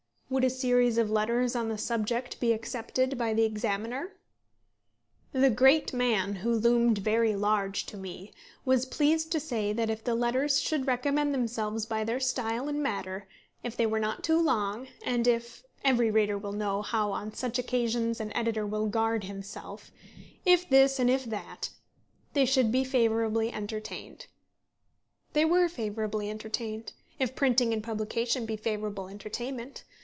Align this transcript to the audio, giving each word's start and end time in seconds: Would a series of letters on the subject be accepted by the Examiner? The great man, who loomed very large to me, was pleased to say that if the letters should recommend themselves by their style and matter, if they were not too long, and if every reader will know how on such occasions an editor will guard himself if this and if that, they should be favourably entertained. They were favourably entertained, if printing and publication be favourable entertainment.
Would 0.33 0.45
a 0.45 0.49
series 0.49 0.97
of 0.97 1.09
letters 1.09 1.57
on 1.57 1.67
the 1.67 1.77
subject 1.77 2.39
be 2.39 2.53
accepted 2.53 3.17
by 3.17 3.33
the 3.33 3.43
Examiner? 3.43 4.13
The 5.33 5.49
great 5.49 5.91
man, 5.91 6.35
who 6.35 6.53
loomed 6.53 6.99
very 6.99 7.35
large 7.35 7.85
to 7.87 7.97
me, 7.97 8.31
was 8.63 8.85
pleased 8.85 9.29
to 9.33 9.41
say 9.41 9.73
that 9.73 9.89
if 9.89 10.05
the 10.05 10.15
letters 10.15 10.61
should 10.61 10.87
recommend 10.87 11.33
themselves 11.33 11.85
by 11.85 12.05
their 12.05 12.21
style 12.21 12.69
and 12.69 12.81
matter, 12.81 13.27
if 13.61 13.75
they 13.75 13.85
were 13.85 13.99
not 13.99 14.23
too 14.23 14.41
long, 14.41 14.87
and 15.05 15.27
if 15.27 15.65
every 15.83 16.09
reader 16.09 16.37
will 16.37 16.53
know 16.53 16.81
how 16.81 17.11
on 17.11 17.33
such 17.33 17.59
occasions 17.59 18.21
an 18.21 18.31
editor 18.31 18.65
will 18.65 18.87
guard 18.87 19.25
himself 19.25 19.91
if 20.45 20.69
this 20.69 20.97
and 20.97 21.09
if 21.09 21.25
that, 21.25 21.71
they 22.31 22.45
should 22.45 22.71
be 22.71 22.85
favourably 22.85 23.51
entertained. 23.51 24.27
They 25.33 25.43
were 25.43 25.67
favourably 25.67 26.29
entertained, 26.29 26.93
if 27.19 27.35
printing 27.35 27.73
and 27.73 27.83
publication 27.83 28.45
be 28.45 28.55
favourable 28.55 29.09
entertainment. 29.09 29.83